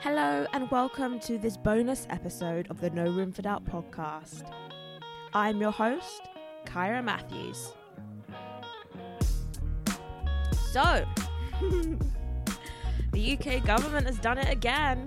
Hello, 0.00 0.46
and 0.52 0.70
welcome 0.70 1.18
to 1.20 1.38
this 1.38 1.56
bonus 1.56 2.06
episode 2.10 2.70
of 2.70 2.80
the 2.80 2.90
No 2.90 3.10
Room 3.10 3.32
for 3.32 3.42
Doubt 3.42 3.64
podcast. 3.64 4.44
I'm 5.32 5.58
your 5.58 5.70
host, 5.70 6.20
Kyra 6.66 7.02
Matthews. 7.02 7.72
So, 10.70 11.04
the 13.12 13.38
UK 13.38 13.64
government 13.64 14.06
has 14.06 14.18
done 14.18 14.38
it 14.38 14.52
again. 14.52 15.06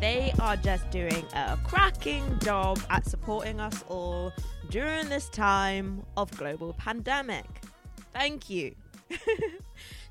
They 0.00 0.32
are 0.40 0.56
just 0.56 0.90
doing 0.90 1.24
a 1.32 1.56
cracking 1.64 2.38
job 2.40 2.80
at 2.90 3.06
supporting 3.06 3.60
us 3.60 3.84
all 3.88 4.32
during 4.68 5.08
this 5.08 5.28
time 5.28 6.04
of 6.16 6.30
global 6.32 6.74
pandemic. 6.74 7.46
Thank 8.12 8.50
you. 8.50 8.74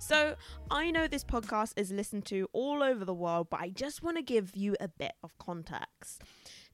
so, 0.07 0.35
I 0.71 0.89
know 0.89 1.05
this 1.05 1.25
podcast 1.25 1.73
is 1.75 1.91
listened 1.91 2.25
to 2.27 2.47
all 2.53 2.81
over 2.81 3.03
the 3.03 3.13
world, 3.13 3.47
but 3.49 3.59
I 3.59 3.67
just 3.67 4.01
want 4.01 4.15
to 4.15 4.23
give 4.23 4.55
you 4.55 4.77
a 4.79 4.87
bit 4.87 5.11
of 5.21 5.37
context. 5.37 6.21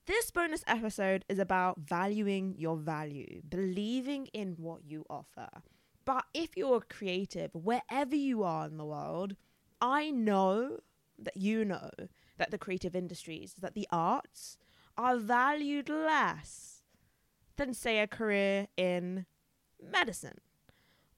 This 0.06 0.30
bonus 0.30 0.64
episode 0.68 1.26
is 1.28 1.40
about 1.40 1.80
valuing 1.80 2.54
your 2.60 2.78
value, 2.78 3.42
believing 3.50 4.28
in 4.34 4.56
what 4.60 4.86
you 4.86 5.04
offer. 5.10 5.50
But 6.06 6.26
if 6.36 6.56
you're 6.56 6.82
creative, 6.82 7.56
wherever 7.56 8.16
you 8.16 8.44
are 8.44 8.68
in 8.68 8.78
the 8.78 8.86
world, 8.86 9.36
I 9.82 10.12
know 10.12 10.82
that 11.18 11.38
you 11.38 11.66
know 11.66 11.90
that 12.38 12.52
the 12.52 12.60
creative 12.60 12.96
industries, 12.96 13.56
that 13.58 13.74
the 13.74 13.88
arts 13.92 14.60
are 14.96 15.18
valued 15.18 15.90
less 15.90 16.84
than, 17.56 17.74
say, 17.74 17.98
a 17.98 18.06
career 18.06 18.68
in 18.78 19.26
medicine 19.82 20.38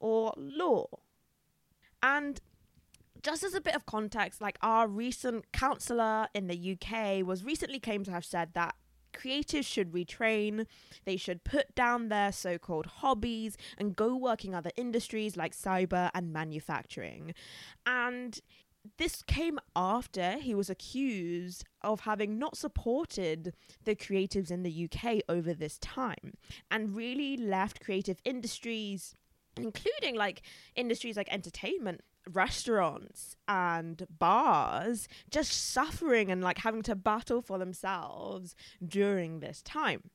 or 0.00 0.32
law. 0.38 0.86
And 2.06 2.40
just 3.20 3.42
as 3.42 3.54
a 3.54 3.60
bit 3.60 3.74
of 3.74 3.84
context, 3.84 4.40
like 4.40 4.58
our 4.62 4.86
recent 4.86 5.50
councillor 5.50 6.28
in 6.34 6.46
the 6.46 6.78
UK 6.78 7.26
was 7.26 7.42
recently 7.42 7.80
claimed 7.80 8.04
to 8.04 8.12
have 8.12 8.24
said 8.24 8.50
that 8.54 8.76
creatives 9.12 9.66
should 9.66 9.90
retrain, 9.90 10.66
they 11.04 11.16
should 11.16 11.42
put 11.42 11.74
down 11.74 12.08
their 12.08 12.30
so 12.30 12.58
called 12.58 12.86
hobbies 12.86 13.56
and 13.76 13.96
go 13.96 14.14
work 14.14 14.44
in 14.44 14.54
other 14.54 14.70
industries 14.76 15.36
like 15.36 15.52
cyber 15.52 16.10
and 16.14 16.32
manufacturing. 16.32 17.34
And 17.84 18.38
this 18.98 19.22
came 19.22 19.58
after 19.74 20.38
he 20.38 20.54
was 20.54 20.70
accused 20.70 21.64
of 21.82 22.00
having 22.00 22.38
not 22.38 22.56
supported 22.56 23.52
the 23.82 23.96
creatives 23.96 24.52
in 24.52 24.62
the 24.62 24.88
UK 24.88 25.22
over 25.28 25.52
this 25.52 25.76
time 25.78 26.34
and 26.70 26.94
really 26.94 27.36
left 27.36 27.80
creative 27.80 28.20
industries 28.24 29.16
including 29.56 30.14
like 30.16 30.42
industries 30.74 31.16
like 31.16 31.32
entertainment 31.32 32.02
restaurants 32.32 33.36
and 33.46 34.06
bars 34.18 35.08
just 35.30 35.70
suffering 35.72 36.30
and 36.30 36.42
like 36.42 36.58
having 36.58 36.82
to 36.82 36.94
battle 36.94 37.40
for 37.40 37.58
themselves 37.58 38.54
during 38.86 39.40
this 39.40 39.62
time. 39.62 40.10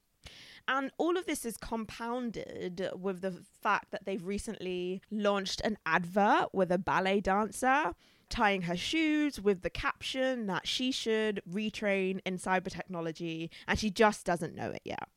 And 0.68 0.92
all 0.98 1.18
of 1.18 1.26
this 1.26 1.46
is 1.46 1.58
compounded 1.58 2.90
with 2.96 3.22
the 3.22 3.44
fact 3.62 3.92
that 3.92 4.06
they've 4.06 4.24
recently 4.24 5.02
launched 5.10 5.62
an 5.62 5.78
advert 5.86 6.54
with 6.54 6.72
a 6.72 6.78
ballet 6.78 7.20
dancer 7.22 7.94
tying 8.30 8.62
her 8.64 8.78
shoes 8.78 9.42
with 9.42 9.62
the 9.62 9.70
caption 9.70 10.48
that 10.48 10.68
she 10.68 10.92
should 10.92 11.42
retrain 11.52 12.20
in 12.26 12.38
cyber 12.38 12.70
technology 12.70 13.52
and 13.68 13.78
she 13.78 13.90
just 13.90 14.26
doesn't 14.26 14.56
know 14.56 14.70
it 14.70 14.82
yet 14.86 15.10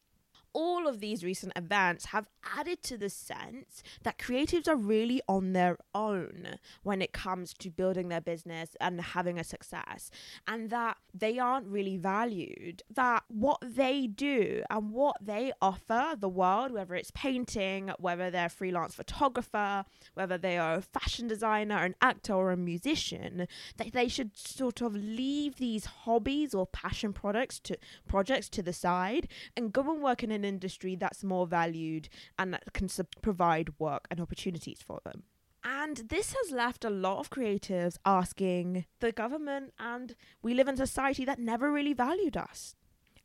all 0.54 0.88
of 0.88 1.00
these 1.00 1.22
recent 1.22 1.52
events 1.56 2.06
have 2.06 2.28
added 2.56 2.82
to 2.84 2.96
the 2.96 3.10
sense 3.10 3.82
that 4.02 4.18
creatives 4.18 4.68
are 4.68 4.76
really 4.76 5.20
on 5.28 5.52
their 5.52 5.76
own 5.94 6.58
when 6.82 7.02
it 7.02 7.12
comes 7.12 7.52
to 7.54 7.70
building 7.70 8.08
their 8.08 8.20
business 8.20 8.76
and 8.80 9.00
having 9.00 9.38
a 9.38 9.44
success, 9.44 10.10
and 10.46 10.70
that 10.70 10.96
they 11.12 11.38
aren't 11.38 11.66
really 11.66 11.96
valued. 11.96 12.82
That 12.90 13.24
what 13.28 13.58
they 13.62 14.06
do 14.06 14.62
and 14.70 14.92
what 14.92 15.16
they 15.20 15.52
offer 15.60 16.14
the 16.18 16.28
world, 16.28 16.72
whether 16.72 16.94
it's 16.94 17.10
painting, 17.10 17.90
whether 17.98 18.30
they're 18.30 18.46
a 18.46 18.50
freelance 18.50 18.94
photographer, 18.94 19.84
whether 20.14 20.38
they 20.38 20.56
are 20.56 20.74
a 20.74 20.82
fashion 20.82 21.26
designer, 21.26 21.84
an 21.84 21.96
actor, 22.00 22.34
or 22.34 22.52
a 22.52 22.56
musician, 22.56 23.48
that 23.76 23.92
they 23.92 24.08
should 24.08 24.36
sort 24.36 24.80
of 24.80 24.94
leave 24.94 25.56
these 25.56 25.84
hobbies 25.84 26.54
or 26.54 26.66
passion 26.66 27.12
products 27.12 27.58
to 27.60 27.76
projects 28.06 28.48
to 28.48 28.62
the 28.62 28.72
side 28.72 29.26
and 29.56 29.72
go 29.72 29.82
and 29.90 30.02
work 30.02 30.22
in 30.22 30.30
an 30.30 30.43
industry 30.44 30.96
that's 30.96 31.24
more 31.24 31.46
valued 31.46 32.08
and 32.38 32.52
that 32.54 32.72
can 32.72 32.88
su- 32.88 33.04
provide 33.22 33.78
work 33.78 34.06
and 34.10 34.20
opportunities 34.20 34.80
for 34.84 35.00
them. 35.04 35.24
And 35.64 35.96
this 36.08 36.34
has 36.34 36.52
left 36.52 36.84
a 36.84 36.90
lot 36.90 37.20
of 37.20 37.30
creatives 37.30 37.96
asking 38.04 38.84
the 39.00 39.12
government, 39.12 39.72
and 39.78 40.14
we 40.42 40.52
live 40.52 40.68
in 40.68 40.74
a 40.74 40.78
society 40.86 41.24
that 41.24 41.38
never 41.38 41.72
really 41.72 41.94
valued 41.94 42.36
us. 42.36 42.76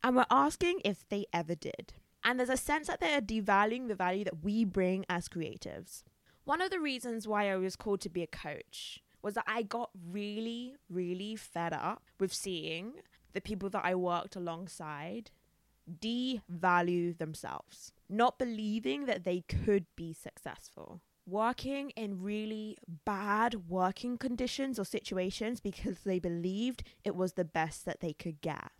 And 0.02 0.16
we're 0.16 0.24
asking 0.30 0.80
if 0.82 1.06
they 1.10 1.26
ever 1.34 1.54
did. 1.54 1.92
And 2.24 2.38
there's 2.38 2.48
a 2.48 2.56
sense 2.56 2.86
that 2.86 3.00
they're 3.00 3.20
devaluing 3.20 3.88
the 3.88 3.94
value 3.94 4.24
that 4.24 4.42
we 4.42 4.64
bring 4.64 5.04
as 5.08 5.28
creatives. 5.28 6.02
One 6.44 6.62
of 6.62 6.70
the 6.70 6.80
reasons 6.80 7.28
why 7.28 7.50
I 7.50 7.56
was 7.56 7.76
called 7.76 8.00
to 8.02 8.08
be 8.08 8.22
a 8.22 8.26
coach 8.26 9.00
was 9.22 9.34
that 9.34 9.44
I 9.46 9.62
got 9.62 9.90
really, 10.10 10.76
really 10.88 11.36
fed 11.36 11.74
up 11.74 12.02
with 12.18 12.32
seeing 12.32 12.94
the 13.34 13.40
people 13.40 13.68
that 13.70 13.84
I 13.84 13.94
worked 13.94 14.34
alongside 14.34 15.30
devalue 15.90 17.16
themselves, 17.16 17.92
not 18.08 18.38
believing 18.38 19.06
that 19.06 19.24
they 19.24 19.42
could 19.42 19.86
be 19.96 20.12
successful. 20.12 21.00
Working 21.26 21.90
in 21.90 22.22
really 22.22 22.76
bad 23.04 23.68
working 23.68 24.18
conditions 24.18 24.78
or 24.78 24.84
situations 24.84 25.60
because 25.60 26.00
they 26.00 26.18
believed 26.18 26.82
it 27.04 27.14
was 27.14 27.34
the 27.34 27.44
best 27.44 27.84
that 27.84 28.00
they 28.00 28.12
could 28.12 28.40
get. 28.40 28.70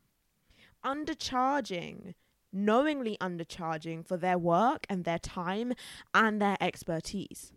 Undercharging, 0.84 2.15
knowingly 2.53 3.16
undercharging 3.21 4.04
for 4.06 4.16
their 4.16 4.38
work 4.38 4.87
and 4.88 5.04
their 5.04 5.19
time 5.19 5.75
and 6.15 6.41
their 6.41 6.56
expertise. 6.60 7.53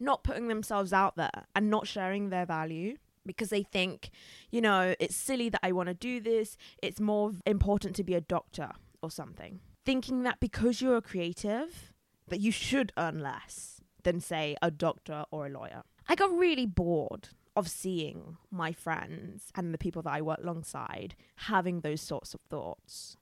Not 0.00 0.24
putting 0.24 0.48
themselves 0.48 0.92
out 0.92 1.16
there 1.16 1.46
and 1.54 1.70
not 1.70 1.86
sharing 1.86 2.30
their 2.30 2.46
value 2.46 2.96
because 3.24 3.50
they 3.50 3.62
think, 3.62 4.10
you 4.50 4.60
know, 4.60 4.94
it's 4.98 5.14
silly 5.14 5.48
that 5.50 5.60
I 5.62 5.72
want 5.72 5.88
to 5.88 5.94
do 5.94 6.20
this. 6.20 6.56
It's 6.82 7.00
more 7.00 7.32
important 7.46 7.94
to 7.96 8.04
be 8.04 8.14
a 8.14 8.20
doctor 8.20 8.72
or 9.02 9.10
something. 9.10 9.60
Thinking 9.84 10.22
that 10.22 10.40
because 10.40 10.80
you're 10.80 10.96
a 10.96 11.02
creative, 11.02 11.92
that 12.28 12.40
you 12.40 12.52
should 12.52 12.92
earn 12.96 13.18
less 13.20 13.80
than, 14.02 14.20
say, 14.20 14.56
a 14.62 14.70
doctor 14.70 15.24
or 15.30 15.46
a 15.46 15.50
lawyer. 15.50 15.82
I 16.08 16.14
got 16.14 16.32
really 16.36 16.66
bored 16.66 17.28
of 17.54 17.68
seeing 17.68 18.36
my 18.50 18.72
friends 18.72 19.52
and 19.54 19.72
the 19.72 19.78
people 19.78 20.02
that 20.02 20.14
I 20.14 20.22
work 20.22 20.38
alongside 20.42 21.14
having 21.36 21.80
those 21.80 22.00
sorts 22.00 22.34
of 22.34 22.40
thoughts. 22.48 23.16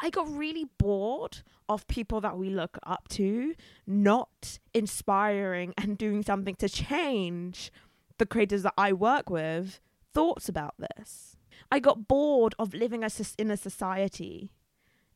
I 0.00 0.10
got 0.10 0.28
really 0.28 0.66
bored 0.78 1.42
of 1.68 1.86
people 1.86 2.20
that 2.20 2.36
we 2.36 2.50
look 2.50 2.78
up 2.84 3.08
to 3.10 3.54
not 3.86 4.58
inspiring 4.72 5.72
and 5.78 5.96
doing 5.96 6.22
something 6.22 6.56
to 6.56 6.68
change 6.68 7.72
the 8.18 8.26
creators 8.26 8.62
that 8.62 8.74
I 8.76 8.92
work 8.92 9.30
with 9.30 9.80
thoughts 10.12 10.48
about 10.48 10.74
this. 10.78 11.36
I 11.70 11.78
got 11.78 12.06
bored 12.06 12.54
of 12.58 12.74
living 12.74 13.04
in 13.38 13.50
a 13.50 13.56
society 13.56 14.52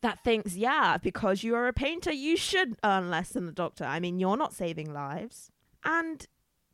that 0.00 0.22
thinks, 0.22 0.54
yeah, 0.54 0.97
because 0.98 1.42
you 1.42 1.54
are 1.54 1.66
a 1.66 1.72
painter, 1.72 2.12
you 2.12 2.36
should 2.36 2.76
earn 2.84 3.10
less 3.10 3.31
than 3.31 3.47
the 3.47 3.53
doctor. 3.53 3.84
I 3.84 4.00
mean, 4.00 4.19
you're 4.19 4.36
not 4.36 4.54
saving 4.54 4.92
lives. 4.92 5.50
And 5.84 6.26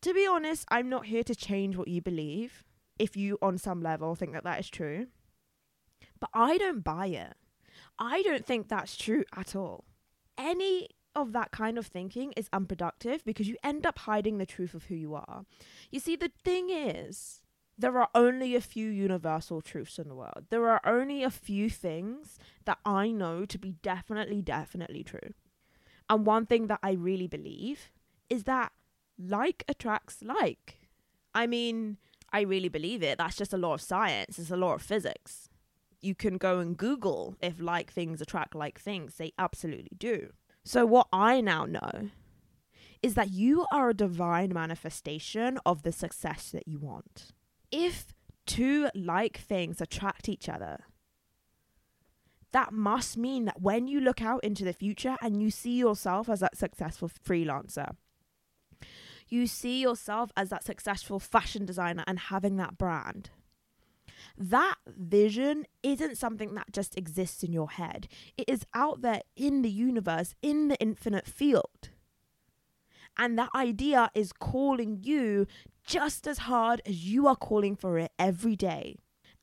to 0.02 0.12
be 0.12 0.26
honest, 0.26 0.66
I'm 0.70 0.88
not 0.88 1.06
here 1.06 1.24
to 1.24 1.34
change 1.34 1.76
what 1.76 1.88
you 1.88 2.02
believe 2.02 2.64
if 2.98 3.16
you, 3.16 3.38
on 3.40 3.58
some 3.58 3.82
level, 3.82 4.14
think 4.14 4.32
that 4.32 4.44
that 4.44 4.60
is 4.60 4.68
true. 4.68 5.06
But 6.20 6.30
I 6.32 6.58
don't 6.58 6.84
buy 6.84 7.06
it. 7.06 7.34
I 7.98 8.22
don't 8.22 8.46
think 8.46 8.68
that's 8.68 8.96
true 8.96 9.24
at 9.36 9.56
all. 9.56 9.84
Any 10.36 10.88
of 11.14 11.32
that 11.32 11.52
kind 11.52 11.78
of 11.78 11.86
thinking 11.86 12.32
is 12.36 12.48
unproductive 12.52 13.24
because 13.24 13.48
you 13.48 13.56
end 13.62 13.86
up 13.86 14.00
hiding 14.00 14.38
the 14.38 14.46
truth 14.46 14.74
of 14.74 14.84
who 14.84 14.94
you 14.94 15.14
are. 15.14 15.44
You 15.90 16.00
see, 16.00 16.16
the 16.16 16.30
thing 16.44 16.70
is, 16.70 17.40
there 17.76 17.98
are 17.98 18.08
only 18.14 18.54
a 18.54 18.60
few 18.60 18.88
universal 18.88 19.60
truths 19.60 19.98
in 19.98 20.08
the 20.08 20.14
world. 20.14 20.46
There 20.50 20.68
are 20.68 20.80
only 20.84 21.22
a 21.22 21.30
few 21.30 21.68
things 21.68 22.38
that 22.64 22.78
I 22.84 23.10
know 23.10 23.44
to 23.46 23.58
be 23.58 23.72
definitely, 23.82 24.42
definitely 24.42 25.02
true. 25.02 25.34
And 26.08 26.26
one 26.26 26.46
thing 26.46 26.68
that 26.68 26.80
I 26.82 26.92
really 26.92 27.26
believe 27.26 27.90
is 28.30 28.44
that 28.44 28.72
like 29.18 29.64
attracts 29.68 30.22
like. 30.22 30.88
I 31.34 31.46
mean, 31.46 31.98
I 32.32 32.42
really 32.42 32.68
believe 32.68 33.02
it. 33.02 33.18
That's 33.18 33.36
just 33.36 33.52
a 33.52 33.58
law 33.58 33.74
of 33.74 33.80
science, 33.80 34.38
it's 34.38 34.50
a 34.50 34.56
law 34.56 34.74
of 34.74 34.82
physics. 34.82 35.48
You 36.00 36.14
can 36.14 36.36
go 36.36 36.58
and 36.58 36.76
Google 36.76 37.36
if 37.40 37.60
like 37.60 37.90
things 37.90 38.20
attract 38.20 38.54
like 38.54 38.78
things. 38.78 39.16
They 39.16 39.32
absolutely 39.38 39.96
do. 39.96 40.32
So, 40.62 40.84
what 40.84 41.08
I 41.12 41.40
now 41.40 41.64
know 41.64 42.10
is 43.02 43.14
that 43.14 43.30
you 43.30 43.66
are 43.72 43.90
a 43.90 43.94
divine 43.94 44.52
manifestation 44.52 45.58
of 45.64 45.82
the 45.82 45.92
success 45.92 46.50
that 46.50 46.68
you 46.68 46.78
want 46.78 47.32
if 47.74 48.14
two 48.46 48.88
like 48.94 49.36
things 49.36 49.80
attract 49.80 50.28
each 50.28 50.48
other, 50.48 50.84
that 52.52 52.72
must 52.72 53.16
mean 53.16 53.46
that 53.46 53.60
when 53.60 53.88
you 53.88 54.00
look 54.00 54.22
out 54.22 54.44
into 54.44 54.64
the 54.64 54.72
future 54.72 55.16
and 55.20 55.42
you 55.42 55.50
see 55.50 55.76
yourself 55.76 56.28
as 56.28 56.38
that 56.38 56.56
successful 56.56 57.08
freelancer, 57.08 57.96
you 59.28 59.48
see 59.48 59.80
yourself 59.82 60.30
as 60.36 60.50
that 60.50 60.62
successful 60.62 61.18
fashion 61.18 61.66
designer 61.66 62.04
and 62.06 62.18
having 62.20 62.56
that 62.56 62.78
brand, 62.78 63.30
That 64.36 64.76
vision 64.86 65.66
isn't 65.82 66.18
something 66.18 66.54
that 66.54 66.72
just 66.72 66.98
exists 66.98 67.42
in 67.42 67.52
your 67.52 67.70
head, 67.70 68.08
it 68.36 68.48
is 68.48 68.66
out 68.74 69.02
there 69.02 69.22
in 69.36 69.62
the 69.62 69.70
universe, 69.70 70.34
in 70.42 70.68
the 70.68 70.76
infinite 70.80 71.26
field. 71.26 71.90
And 73.16 73.38
that 73.38 73.50
idea 73.54 74.10
is 74.14 74.32
calling 74.32 74.98
you 75.02 75.46
just 75.86 76.26
as 76.26 76.38
hard 76.38 76.80
as 76.86 77.04
you 77.06 77.26
are 77.26 77.36
calling 77.36 77.76
for 77.76 77.98
it 77.98 78.12
every 78.18 78.56
day. 78.56 78.96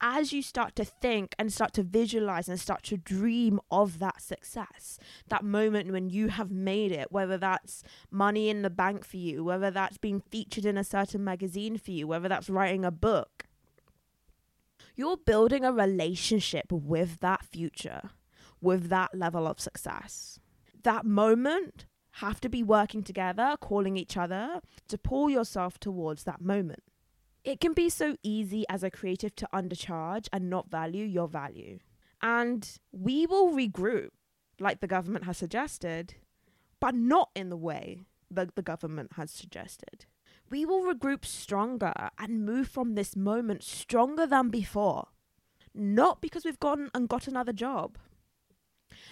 As 0.03 0.33
you 0.33 0.41
start 0.41 0.75
to 0.77 0.83
think 0.83 1.35
and 1.37 1.53
start 1.53 1.73
to 1.73 1.83
visualize 1.83 2.49
and 2.49 2.59
start 2.59 2.81
to 2.83 2.97
dream 2.97 3.59
of 3.69 3.99
that 3.99 4.19
success, 4.19 4.97
that 5.29 5.45
moment 5.45 5.91
when 5.91 6.09
you 6.09 6.29
have 6.29 6.49
made 6.49 6.91
it, 6.91 7.11
whether 7.11 7.37
that's 7.37 7.83
money 8.09 8.49
in 8.49 8.63
the 8.63 8.71
bank 8.71 9.05
for 9.05 9.17
you, 9.17 9.43
whether 9.43 9.69
that's 9.69 9.99
being 9.99 10.19
featured 10.19 10.65
in 10.65 10.75
a 10.75 10.83
certain 10.83 11.23
magazine 11.23 11.77
for 11.77 11.91
you, 11.91 12.07
whether 12.07 12.27
that's 12.27 12.49
writing 12.49 12.83
a 12.83 12.89
book, 12.89 13.45
you're 14.95 15.17
building 15.17 15.63
a 15.63 15.71
relationship 15.71 16.71
with 16.71 17.19
that 17.19 17.45
future, 17.45 18.09
with 18.59 18.89
that 18.89 19.13
level 19.13 19.45
of 19.45 19.59
success. 19.59 20.39
That 20.83 21.05
moment 21.05 21.85
have 22.15 22.41
to 22.41 22.49
be 22.49 22.63
working 22.63 23.03
together, 23.03 23.55
calling 23.59 23.97
each 23.97 24.17
other 24.17 24.61
to 24.87 24.97
pull 24.97 25.29
yourself 25.29 25.79
towards 25.79 26.23
that 26.23 26.41
moment. 26.41 26.83
It 27.43 27.59
can 27.59 27.73
be 27.73 27.89
so 27.89 28.17
easy 28.21 28.65
as 28.69 28.83
a 28.83 28.91
creative 28.91 29.35
to 29.37 29.49
undercharge 29.53 30.27
and 30.31 30.49
not 30.49 30.69
value 30.69 31.05
your 31.05 31.27
value. 31.27 31.79
And 32.21 32.69
we 32.91 33.25
will 33.25 33.51
regroup, 33.51 34.09
like 34.59 34.79
the 34.79 34.87
government 34.87 35.25
has 35.25 35.37
suggested, 35.37 36.15
but 36.79 36.93
not 36.93 37.29
in 37.35 37.49
the 37.49 37.57
way 37.57 38.05
that 38.29 38.55
the 38.55 38.61
government 38.61 39.13
has 39.13 39.31
suggested. 39.31 40.05
We 40.49 40.65
will 40.65 40.83
regroup 40.83 41.25
stronger 41.25 41.93
and 42.19 42.45
move 42.45 42.67
from 42.67 42.93
this 42.93 43.15
moment 43.15 43.63
stronger 43.63 44.27
than 44.27 44.49
before. 44.49 45.07
Not 45.73 46.21
because 46.21 46.43
we've 46.43 46.59
gone 46.59 46.89
and 46.93 47.07
got 47.07 47.27
another 47.27 47.53
job, 47.53 47.97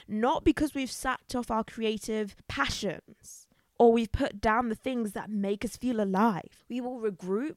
not 0.08 0.44
because 0.44 0.74
we've 0.74 0.92
sacked 0.92 1.36
off 1.36 1.52
our 1.52 1.64
creative 1.64 2.36
passions 2.48 3.48
or 3.78 3.94
we've 3.94 4.12
put 4.12 4.42
down 4.42 4.70
the 4.70 4.76
things 4.76 5.14
that 5.14 5.30
make 5.30 5.64
us 5.64 5.78
feel 5.78 6.02
alive. 6.02 6.66
We 6.70 6.82
will 6.82 7.00
regroup 7.00 7.56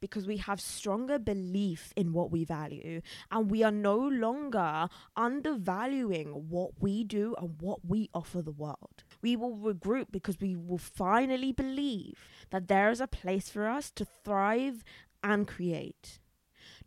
because 0.00 0.26
we 0.26 0.36
have 0.36 0.60
stronger 0.60 1.18
belief 1.18 1.90
in 1.96 2.12
what 2.12 2.30
we 2.30 2.44
value 2.44 3.00
and 3.30 3.50
we 3.50 3.62
are 3.62 3.70
no 3.70 3.96
longer 3.96 4.88
undervaluing 5.16 6.50
what 6.50 6.72
we 6.78 7.04
do 7.04 7.34
and 7.40 7.54
what 7.58 7.86
we 7.86 8.10
offer 8.12 8.42
the 8.42 8.52
world. 8.52 9.02
We 9.22 9.34
will 9.34 9.56
regroup 9.56 10.08
because 10.12 10.38
we 10.38 10.56
will 10.56 10.76
finally 10.76 11.52
believe 11.52 12.18
that 12.50 12.68
there 12.68 12.90
is 12.90 13.00
a 13.00 13.06
place 13.06 13.48
for 13.48 13.66
us 13.66 13.90
to 13.92 14.04
thrive 14.04 14.84
and 15.22 15.48
create, 15.48 16.20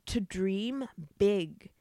to 0.06 0.22
dream 0.22 0.88
big 1.18 1.72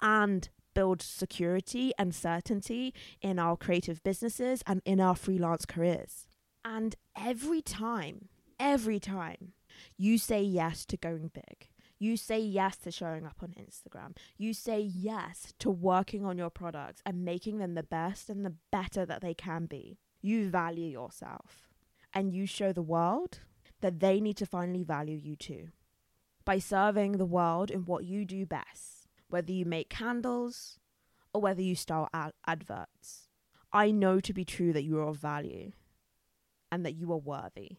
and 0.00 0.48
build 0.74 1.02
security 1.02 1.92
and 1.98 2.14
certainty 2.14 2.94
in 3.20 3.38
our 3.38 3.56
creative 3.56 4.02
businesses 4.02 4.62
and 4.66 4.82
in 4.84 5.00
our 5.00 5.14
freelance 5.14 5.64
careers. 5.64 6.26
And 6.64 6.94
every 7.16 7.62
time, 7.62 8.28
every 8.58 9.00
time 9.00 9.52
you 9.96 10.18
say 10.18 10.42
yes 10.42 10.84
to 10.86 10.96
going 10.96 11.30
big, 11.32 11.68
you 11.98 12.16
say 12.16 12.40
yes 12.40 12.76
to 12.78 12.90
showing 12.90 13.24
up 13.24 13.36
on 13.42 13.54
Instagram, 13.58 14.16
you 14.36 14.52
say 14.54 14.80
yes 14.80 15.54
to 15.60 15.70
working 15.70 16.24
on 16.24 16.36
your 16.36 16.50
products 16.50 17.00
and 17.06 17.24
making 17.24 17.58
them 17.58 17.74
the 17.74 17.82
best 17.82 18.28
and 18.28 18.44
the 18.44 18.54
better 18.72 19.06
that 19.06 19.20
they 19.20 19.34
can 19.34 19.66
be, 19.66 19.98
you 20.20 20.48
value 20.48 20.88
yourself 20.88 21.68
and 22.12 22.32
you 22.32 22.46
show 22.46 22.72
the 22.72 22.82
world 22.82 23.40
that 23.80 24.00
they 24.00 24.20
need 24.20 24.36
to 24.36 24.46
finally 24.46 24.82
value 24.82 25.16
you 25.16 25.36
too 25.36 25.68
by 26.44 26.58
serving 26.58 27.12
the 27.12 27.26
world 27.26 27.70
in 27.70 27.84
what 27.84 28.04
you 28.04 28.24
do 28.24 28.44
best 28.46 29.01
whether 29.32 29.52
you 29.52 29.64
make 29.64 29.88
candles 29.88 30.78
or 31.32 31.40
whether 31.40 31.62
you 31.62 31.74
style 31.74 32.08
ad- 32.12 32.34
adverts. 32.46 33.28
I 33.72 33.90
know 33.90 34.20
to 34.20 34.32
be 34.34 34.44
true 34.44 34.72
that 34.74 34.84
you 34.84 34.98
are 34.98 35.08
of 35.08 35.16
value 35.16 35.72
and 36.70 36.84
that 36.84 36.94
you 36.94 37.10
are 37.12 37.18
worthy, 37.18 37.78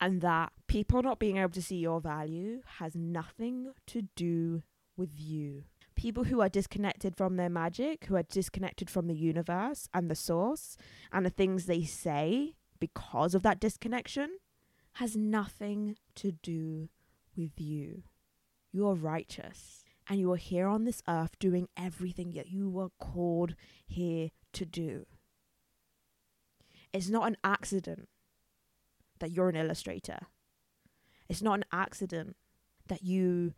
and 0.00 0.20
that 0.20 0.52
people 0.66 1.02
not 1.02 1.18
being 1.18 1.36
able 1.36 1.50
to 1.50 1.62
see 1.62 1.76
your 1.76 2.00
value 2.00 2.60
has 2.78 2.94
nothing 2.96 3.72
to 3.86 4.02
do 4.16 4.62
with 4.96 5.10
you. 5.16 5.64
People 5.94 6.24
who 6.24 6.40
are 6.40 6.48
disconnected 6.48 7.16
from 7.16 7.36
their 7.36 7.48
magic, 7.48 8.06
who 8.06 8.16
are 8.16 8.24
disconnected 8.24 8.90
from 8.90 9.06
the 9.06 9.14
universe 9.14 9.88
and 9.94 10.10
the 10.10 10.16
source 10.16 10.76
and 11.12 11.24
the 11.24 11.30
things 11.30 11.66
they 11.66 11.84
say 11.84 12.54
because 12.80 13.34
of 13.34 13.42
that 13.42 13.60
disconnection, 13.60 14.38
has 14.94 15.16
nothing 15.16 15.96
to 16.16 16.32
do 16.32 16.88
with 17.36 17.60
you. 17.60 18.02
You 18.72 18.88
are 18.88 18.94
righteous 18.94 19.81
and 20.08 20.18
you 20.18 20.30
are 20.32 20.36
here 20.36 20.66
on 20.66 20.84
this 20.84 21.02
earth 21.08 21.38
doing 21.38 21.68
everything 21.76 22.32
that 22.32 22.50
you 22.50 22.68
were 22.68 22.90
called 22.98 23.54
here 23.86 24.30
to 24.52 24.64
do. 24.64 25.06
It's 26.92 27.08
not 27.08 27.26
an 27.26 27.36
accident 27.42 28.08
that 29.20 29.30
you're 29.30 29.48
an 29.48 29.56
illustrator. 29.56 30.18
It's 31.28 31.42
not 31.42 31.58
an 31.58 31.64
accident 31.72 32.36
that 32.88 33.02
you 33.02 33.54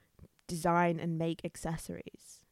design 0.46 1.00
and 1.00 1.18
make 1.18 1.44
accessories. 1.44 2.44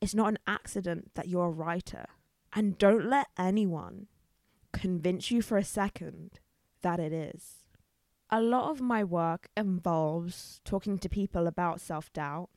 It's 0.00 0.14
not 0.14 0.28
an 0.28 0.38
accident 0.46 1.10
that 1.14 1.28
you're 1.28 1.46
a 1.46 1.50
writer. 1.50 2.06
And 2.52 2.78
don't 2.78 3.08
let 3.08 3.26
anyone 3.38 4.06
convince 4.72 5.30
you 5.30 5.42
for 5.42 5.58
a 5.58 5.64
second 5.64 6.40
that 6.82 7.00
it 7.00 7.12
is. 7.12 7.64
A 8.30 8.40
lot 8.40 8.70
of 8.70 8.80
my 8.80 9.04
work 9.04 9.48
involves 9.56 10.60
talking 10.64 10.98
to 10.98 11.08
people 11.08 11.46
about 11.46 11.80
self 11.80 12.12
doubt, 12.12 12.48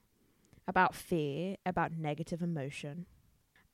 about 0.68 0.96
fear, 0.96 1.56
about 1.66 1.94
negative 1.98 2.42
emotion. 2.42 3.06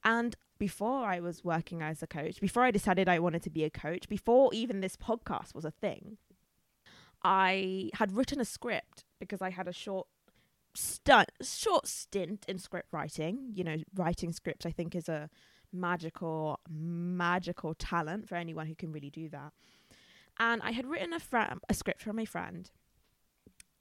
And 0.04 0.36
before 0.60 1.06
I 1.06 1.20
was 1.20 1.44
working 1.44 1.82
as 1.82 2.04
a 2.04 2.08
coach, 2.08 2.40
before 2.40 2.64
I 2.64 2.72
decided 2.72 3.08
I 3.10 3.20
wanted 3.20 3.42
to 3.44 3.50
be 3.50 3.64
a 3.64 3.70
coach, 3.70 4.08
before 4.08 4.50
even 4.54 4.82
this 4.82 4.96
podcast 4.96 5.56
was 5.56 5.66
a 5.66 5.72
thing, 5.72 6.18
I 7.24 7.90
had 7.96 8.16
written 8.16 8.40
a 8.40 8.46
script 8.46 9.06
because 9.20 9.42
I 9.42 9.50
had 9.50 9.68
a 9.68 9.74
short 9.74 10.08
stunt, 10.76 11.30
short 11.42 11.88
stint 11.88 12.46
in 12.48 12.58
script 12.58 12.90
writing. 12.92 13.52
You 13.54 13.64
know, 13.64 13.78
writing 13.96 14.34
scripts 14.34 14.66
I 14.66 14.72
think 14.72 14.96
is 14.96 15.08
a 15.08 15.30
magical, 15.72 16.60
magical 16.70 17.74
talent 17.74 18.28
for 18.28 18.36
anyone 18.36 18.68
who 18.68 18.76
can 18.76 18.92
really 18.92 19.10
do 19.10 19.30
that. 19.30 19.54
And 20.40 20.62
I 20.62 20.72
had 20.72 20.86
written 20.86 21.14
a, 21.14 21.20
fr- 21.20 21.58
a 21.70 21.74
script 21.74 22.02
for 22.02 22.14
my 22.14 22.26
friend 22.26 22.70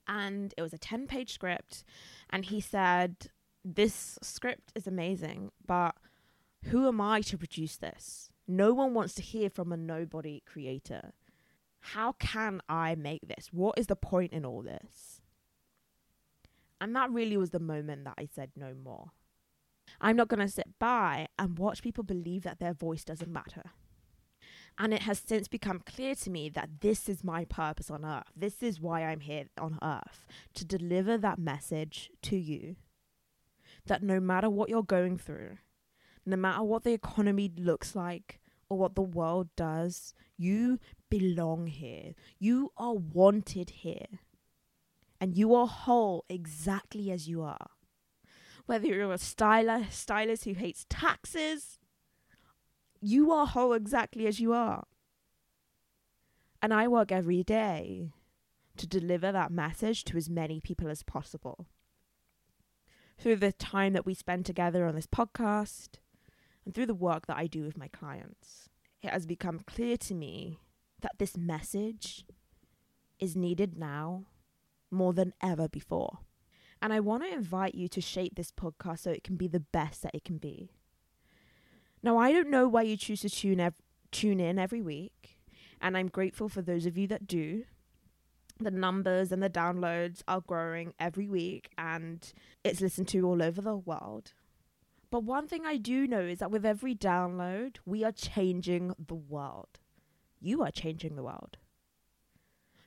and 0.07 0.53
it 0.57 0.61
was 0.61 0.73
a 0.73 0.77
10 0.77 1.07
page 1.07 1.33
script 1.33 1.83
and 2.29 2.45
he 2.45 2.59
said 2.59 3.27
this 3.63 4.19
script 4.21 4.71
is 4.75 4.87
amazing 4.87 5.51
but 5.65 5.95
who 6.65 6.87
am 6.87 7.01
i 7.01 7.21
to 7.21 7.37
produce 7.37 7.77
this? 7.77 8.29
No 8.47 8.73
one 8.73 8.93
wants 8.93 9.13
to 9.15 9.21
hear 9.21 9.49
from 9.49 9.71
a 9.71 9.77
nobody 9.77 10.41
creator. 10.45 11.13
How 11.79 12.13
can 12.13 12.61
i 12.69 12.95
make 12.95 13.27
this? 13.27 13.49
What 13.51 13.77
is 13.77 13.87
the 13.87 13.95
point 13.95 14.33
in 14.33 14.45
all 14.45 14.61
this? 14.61 15.21
And 16.79 16.95
that 16.95 17.11
really 17.11 17.37
was 17.37 17.51
the 17.51 17.59
moment 17.59 18.05
that 18.05 18.15
i 18.17 18.25
said 18.25 18.51
no 18.55 18.73
more. 18.73 19.11
I'm 19.99 20.15
not 20.15 20.29
going 20.29 20.39
to 20.39 20.47
sit 20.47 20.79
by 20.79 21.27
and 21.37 21.59
watch 21.59 21.83
people 21.83 22.03
believe 22.03 22.43
that 22.43 22.59
their 22.59 22.73
voice 22.73 23.03
doesn't 23.03 23.31
matter 23.31 23.71
and 24.79 24.93
it 24.93 25.03
has 25.03 25.21
since 25.25 25.47
become 25.47 25.81
clear 25.85 26.15
to 26.15 26.29
me 26.29 26.49
that 26.49 26.81
this 26.81 27.07
is 27.07 27.23
my 27.23 27.45
purpose 27.45 27.91
on 27.91 28.03
earth. 28.03 28.31
This 28.35 28.63
is 28.63 28.81
why 28.81 29.03
I'm 29.03 29.19
here 29.19 29.45
on 29.57 29.77
earth 29.81 30.25
to 30.55 30.65
deliver 30.65 31.17
that 31.17 31.39
message 31.39 32.09
to 32.23 32.37
you. 32.37 32.75
That 33.85 34.01
no 34.01 34.19
matter 34.19 34.49
what 34.49 34.69
you're 34.69 34.83
going 34.83 35.17
through, 35.17 35.57
no 36.25 36.37
matter 36.37 36.63
what 36.63 36.83
the 36.83 36.93
economy 36.93 37.51
looks 37.55 37.95
like 37.95 38.39
or 38.69 38.77
what 38.77 38.95
the 38.95 39.01
world 39.01 39.49
does, 39.55 40.13
you 40.37 40.79
belong 41.09 41.67
here. 41.67 42.13
You 42.39 42.71
are 42.77 42.93
wanted 42.93 43.69
here. 43.69 44.19
And 45.19 45.37
you 45.37 45.53
are 45.53 45.67
whole 45.67 46.25
exactly 46.27 47.11
as 47.11 47.27
you 47.27 47.43
are. 47.43 47.67
Whether 48.65 48.87
you're 48.87 49.11
a 49.11 49.17
stylist, 49.17 49.99
stylist 49.99 50.45
who 50.45 50.53
hates 50.53 50.85
taxes, 50.89 51.77
you 53.03 53.31
are 53.31 53.45
whole 53.45 53.73
exactly 53.73 54.27
as 54.27 54.39
you 54.39 54.53
are. 54.53 54.85
And 56.61 56.73
I 56.73 56.87
work 56.87 57.11
every 57.11 57.43
day 57.43 58.13
to 58.77 58.87
deliver 58.87 59.31
that 59.31 59.51
message 59.51 60.03
to 60.05 60.17
as 60.17 60.29
many 60.29 60.61
people 60.61 60.87
as 60.87 61.03
possible. 61.03 61.67
Through 63.17 63.35
the 63.37 63.51
time 63.51 63.93
that 63.93 64.05
we 64.05 64.13
spend 64.13 64.45
together 64.45 64.85
on 64.85 64.95
this 64.95 65.05
podcast 65.05 65.97
and 66.65 66.73
through 66.73 66.85
the 66.85 66.93
work 66.93 67.27
that 67.27 67.37
I 67.37 67.47
do 67.47 67.63
with 67.63 67.77
my 67.77 67.89
clients, 67.89 68.69
it 69.01 69.09
has 69.09 69.25
become 69.25 69.59
clear 69.59 69.97
to 69.97 70.15
me 70.15 70.57
that 71.01 71.19
this 71.19 71.37
message 71.37 72.25
is 73.19 73.35
needed 73.35 73.77
now 73.77 74.23
more 74.89 75.13
than 75.13 75.33
ever 75.41 75.67
before. 75.67 76.19
And 76.81 76.93
I 76.93 77.01
want 77.01 77.23
to 77.23 77.33
invite 77.33 77.75
you 77.75 77.87
to 77.89 78.01
shape 78.01 78.35
this 78.35 78.51
podcast 78.51 78.99
so 78.99 79.11
it 79.11 79.23
can 79.23 79.35
be 79.35 79.47
the 79.47 79.59
best 79.59 80.03
that 80.03 80.15
it 80.15 80.23
can 80.23 80.37
be. 80.37 80.71
Now, 82.03 82.17
I 82.17 82.33
don't 82.33 82.49
know 82.49 82.67
why 82.67 82.81
you 82.81 82.97
choose 82.97 83.21
to 83.21 83.29
tune, 83.29 83.61
ev- 83.61 83.81
tune 84.11 84.41
in 84.41 84.59
every 84.59 84.81
week, 84.81 85.39
and 85.81 85.97
I'm 85.97 86.09
grateful 86.09 86.49
for 86.49 86.61
those 86.61 86.85
of 86.85 86.97
you 86.97 87.07
that 87.07 87.25
do. 87.25 87.63
The 88.59 88.71
numbers 88.71 89.31
and 89.31 89.41
the 89.41 89.49
downloads 89.49 90.21
are 90.27 90.41
growing 90.41 90.93
every 90.99 91.27
week 91.27 91.69
and 91.77 92.31
it's 92.63 92.81
listened 92.81 93.07
to 93.09 93.25
all 93.25 93.41
over 93.41 93.61
the 93.61 93.75
world. 93.75 94.33
But 95.09 95.23
one 95.23 95.47
thing 95.47 95.65
I 95.65 95.77
do 95.77 96.07
know 96.07 96.21
is 96.21 96.39
that 96.39 96.51
with 96.51 96.65
every 96.65 96.95
download, 96.95 97.77
we 97.85 98.03
are 98.03 98.11
changing 98.11 98.93
the 98.99 99.15
world. 99.15 99.79
You 100.39 100.61
are 100.61 100.71
changing 100.71 101.15
the 101.15 101.23
world. 101.23 101.57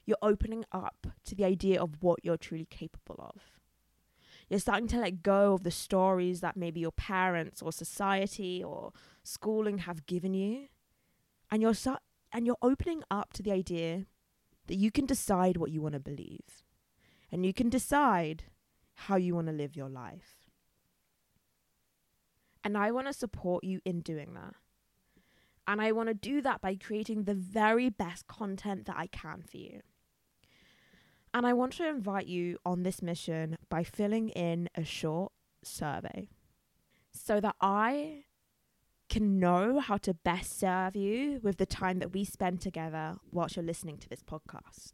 You're 0.06 0.16
opening 0.22 0.64
up 0.70 1.08
to 1.24 1.34
the 1.34 1.44
idea 1.44 1.82
of 1.82 2.00
what 2.00 2.24
you're 2.24 2.36
truly 2.36 2.66
capable 2.66 3.16
of. 3.18 3.55
You're 4.48 4.60
starting 4.60 4.88
to 4.88 4.98
let 4.98 5.22
go 5.22 5.54
of 5.54 5.64
the 5.64 5.70
stories 5.70 6.40
that 6.40 6.56
maybe 6.56 6.80
your 6.80 6.92
parents 6.92 7.60
or 7.62 7.72
society 7.72 8.62
or 8.62 8.92
schooling 9.22 9.78
have 9.78 10.06
given 10.06 10.34
you. 10.34 10.68
And 11.50 11.62
you're 11.62 11.74
and 12.32 12.46
you're 12.46 12.56
opening 12.62 13.02
up 13.10 13.32
to 13.34 13.42
the 13.42 13.52
idea 13.52 14.06
that 14.66 14.76
you 14.76 14.90
can 14.90 15.06
decide 15.06 15.56
what 15.56 15.70
you 15.70 15.80
want 15.80 15.94
to 15.94 16.00
believe. 16.00 16.64
And 17.32 17.44
you 17.44 17.52
can 17.52 17.68
decide 17.68 18.44
how 18.94 19.16
you 19.16 19.34
want 19.34 19.48
to 19.48 19.52
live 19.52 19.76
your 19.76 19.88
life. 19.88 20.46
And 22.62 22.76
I 22.76 22.90
want 22.90 23.06
to 23.06 23.12
support 23.12 23.64
you 23.64 23.80
in 23.84 24.00
doing 24.00 24.34
that. 24.34 24.54
And 25.68 25.80
I 25.80 25.92
want 25.92 26.08
to 26.08 26.14
do 26.14 26.40
that 26.42 26.60
by 26.60 26.76
creating 26.76 27.24
the 27.24 27.34
very 27.34 27.90
best 27.90 28.26
content 28.26 28.86
that 28.86 28.96
I 28.96 29.08
can 29.08 29.42
for 29.42 29.56
you. 29.56 29.82
And 31.34 31.46
I 31.46 31.52
want 31.52 31.74
to 31.74 31.88
invite 31.88 32.26
you 32.26 32.58
on 32.64 32.82
this 32.82 33.02
mission 33.02 33.56
by 33.68 33.84
filling 33.84 34.30
in 34.30 34.68
a 34.74 34.84
short 34.84 35.32
survey 35.62 36.28
so 37.12 37.40
that 37.40 37.56
I 37.60 38.24
can 39.08 39.38
know 39.38 39.80
how 39.80 39.96
to 39.98 40.14
best 40.14 40.58
serve 40.58 40.96
you 40.96 41.40
with 41.42 41.58
the 41.58 41.66
time 41.66 41.98
that 42.00 42.12
we 42.12 42.24
spend 42.24 42.60
together 42.60 43.16
whilst 43.30 43.56
you're 43.56 43.64
listening 43.64 43.98
to 43.98 44.08
this 44.08 44.22
podcast. 44.22 44.92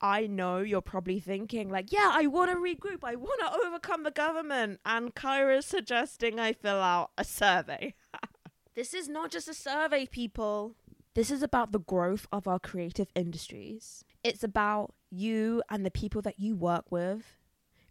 I 0.00 0.26
know 0.26 0.58
you're 0.58 0.80
probably 0.80 1.20
thinking, 1.20 1.68
like, 1.68 1.92
yeah, 1.92 2.10
I 2.12 2.26
want 2.26 2.50
to 2.50 2.56
regroup. 2.56 3.00
I 3.04 3.16
want 3.16 3.40
to 3.40 3.66
overcome 3.66 4.02
the 4.02 4.10
government. 4.10 4.80
And 4.86 5.14
Kyra's 5.14 5.66
suggesting 5.66 6.40
I 6.40 6.54
fill 6.54 6.80
out 6.80 7.10
a 7.18 7.24
survey. 7.24 7.94
this 8.74 8.94
is 8.94 9.08
not 9.08 9.30
just 9.30 9.46
a 9.46 9.54
survey, 9.54 10.06
people. 10.06 10.74
This 11.14 11.30
is 11.30 11.42
about 11.42 11.72
the 11.72 11.80
growth 11.80 12.26
of 12.32 12.48
our 12.48 12.58
creative 12.58 13.08
industries. 13.14 14.04
It's 14.22 14.44
about 14.44 14.94
you 15.10 15.62
and 15.70 15.84
the 15.84 15.90
people 15.90 16.22
that 16.22 16.38
you 16.38 16.54
work 16.54 16.84
with 16.90 17.36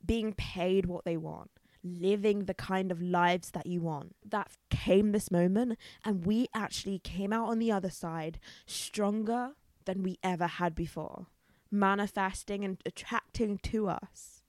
being 0.06 0.34
paid 0.34 0.86
what 0.86 1.06
they 1.06 1.18
want, 1.18 1.52
living 1.84 2.46
the 2.46 2.54
kind 2.54 2.92
of 2.92 3.02
lives 3.02 3.52
that 3.52 3.66
you 3.66 3.82
want. 3.82 4.16
That 4.26 4.52
came 4.70 5.12
this 5.12 5.32
moment, 5.32 5.78
and 6.06 6.26
we 6.26 6.48
actually 6.54 7.00
came 7.00 7.34
out 7.34 7.50
on 7.50 7.60
the 7.60 7.72
other 7.72 7.90
side 7.90 8.40
stronger 8.66 9.54
than 9.86 10.04
we 10.04 10.18
ever 10.24 10.48
had 10.48 10.76
before, 10.76 11.28
manifesting 11.72 12.64
and 12.64 12.78
attracting 12.86 13.58
to 13.60 13.88
us 13.90 14.40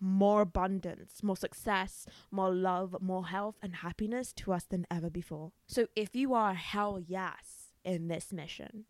more 0.00 0.42
abundance, 0.42 1.22
more 1.22 1.36
success, 1.36 2.06
more 2.30 2.52
love, 2.52 2.96
more 3.00 3.28
health, 3.28 3.56
and 3.62 3.76
happiness 3.76 4.32
to 4.32 4.52
us 4.52 4.64
than 4.64 4.86
ever 4.90 5.10
before. 5.10 5.52
So, 5.66 5.86
if 5.96 6.14
you 6.14 6.34
are 6.34 6.54
hell 6.54 7.00
yes 7.00 7.72
in 7.84 8.08
this 8.08 8.32
mission, 8.32 8.84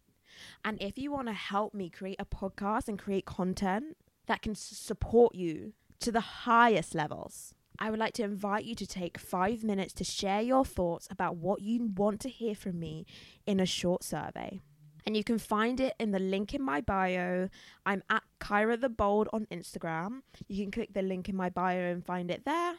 and 0.64 0.80
if 0.80 0.98
you 0.98 1.10
want 1.10 1.28
to 1.28 1.34
help 1.34 1.74
me 1.74 1.90
create 1.90 2.20
a 2.20 2.24
podcast 2.24 2.88
and 2.88 2.98
create 2.98 3.26
content 3.26 3.96
that 4.26 4.42
can 4.42 4.54
support 4.54 5.34
you 5.34 5.72
to 6.00 6.12
the 6.12 6.20
highest 6.20 6.94
levels, 6.94 7.54
I 7.78 7.90
would 7.90 7.98
like 7.98 8.14
to 8.14 8.22
invite 8.22 8.64
you 8.64 8.74
to 8.74 8.86
take 8.86 9.18
five 9.18 9.62
minutes 9.62 9.92
to 9.94 10.04
share 10.04 10.40
your 10.40 10.64
thoughts 10.64 11.06
about 11.10 11.36
what 11.36 11.62
you 11.62 11.92
want 11.94 12.20
to 12.20 12.28
hear 12.28 12.54
from 12.54 12.80
me 12.80 13.06
in 13.46 13.60
a 13.60 13.66
short 13.66 14.02
survey. 14.02 14.60
And 15.04 15.16
you 15.16 15.22
can 15.22 15.38
find 15.38 15.78
it 15.78 15.94
in 16.00 16.10
the 16.10 16.18
link 16.18 16.52
in 16.52 16.62
my 16.62 16.80
bio. 16.80 17.48
I'm 17.84 18.02
at 18.10 18.24
Kyra 18.40 18.80
the 18.80 18.88
Bold 18.88 19.28
on 19.32 19.46
Instagram. 19.52 20.22
You 20.48 20.64
can 20.64 20.72
click 20.72 20.94
the 20.94 21.02
link 21.02 21.28
in 21.28 21.36
my 21.36 21.48
bio 21.48 21.92
and 21.92 22.04
find 22.04 22.28
it 22.30 22.44
there. 22.44 22.74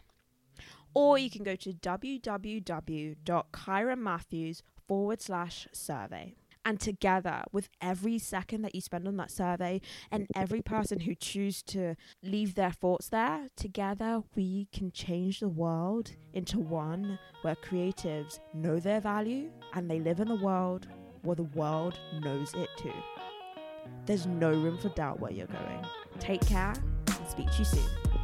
Or 0.94 1.18
you 1.18 1.30
can 1.30 1.44
go 1.44 1.56
to 1.56 1.74
www.kyramatthews 1.74 4.62
forward 4.88 5.22
slash 5.22 5.68
survey. 5.72 6.36
And 6.68 6.82
together, 6.82 7.44
with 7.54 7.70
every 7.82 8.20
second 8.20 8.62
that 8.64 8.76
you 8.76 8.82
spend 8.82 9.08
on 9.08 9.16
that 9.16 9.32
survey 9.32 9.80
and 10.12 10.28
every 10.36 10.62
person 10.62 11.00
who 11.00 11.16
choose 11.16 11.64
to 11.64 11.96
leave 12.22 12.56
their 12.56 12.72
thoughts 12.72 13.08
there, 13.08 13.48
together 13.56 14.22
we 14.36 14.68
can 14.74 14.92
change 14.92 15.40
the 15.40 15.48
world 15.48 16.12
into 16.34 16.60
one 16.60 17.20
where 17.42 17.56
creatives 17.56 18.42
know 18.54 18.82
their 18.82 19.00
value 19.00 19.50
and 19.76 19.90
they 19.90 20.02
live 20.02 20.20
in 20.20 20.30
a 20.30 20.36
world 20.36 20.90
where 21.22 21.38
the 21.38 21.44
world 21.44 21.98
knows 22.22 22.54
it 22.54 22.68
too. 22.78 22.92
There's 24.06 24.26
no 24.26 24.50
room 24.50 24.78
for 24.78 24.90
doubt 24.90 25.22
where 25.22 25.32
you're 25.32 25.48
going. 25.48 25.86
Take 26.20 26.46
care 26.46 26.74
and 26.74 27.30
speak 27.30 27.50
to 27.50 27.60
you 27.60 27.66
soon. 27.66 28.17